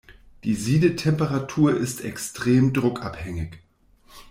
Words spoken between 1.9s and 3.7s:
extrem druckabhängig.